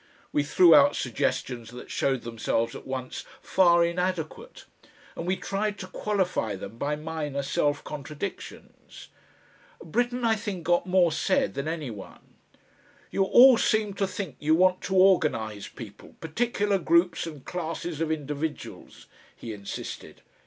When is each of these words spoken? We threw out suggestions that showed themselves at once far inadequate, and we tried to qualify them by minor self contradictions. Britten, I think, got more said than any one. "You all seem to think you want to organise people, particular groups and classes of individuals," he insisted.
We 0.31 0.41
threw 0.41 0.73
out 0.73 0.95
suggestions 0.95 1.69
that 1.69 1.91
showed 1.91 2.23
themselves 2.23 2.73
at 2.75 2.87
once 2.87 3.23
far 3.39 3.85
inadequate, 3.85 4.65
and 5.15 5.27
we 5.27 5.35
tried 5.35 5.77
to 5.77 5.85
qualify 5.85 6.55
them 6.55 6.79
by 6.79 6.95
minor 6.95 7.43
self 7.43 7.83
contradictions. 7.83 9.09
Britten, 9.79 10.25
I 10.25 10.35
think, 10.35 10.63
got 10.63 10.87
more 10.87 11.11
said 11.11 11.53
than 11.53 11.67
any 11.67 11.91
one. 11.91 12.33
"You 13.11 13.25
all 13.25 13.59
seem 13.59 13.93
to 13.93 14.07
think 14.07 14.37
you 14.39 14.55
want 14.55 14.81
to 14.85 14.95
organise 14.95 15.67
people, 15.67 16.15
particular 16.19 16.79
groups 16.79 17.27
and 17.27 17.45
classes 17.45 18.01
of 18.01 18.11
individuals," 18.11 19.05
he 19.35 19.53
insisted. 19.53 20.23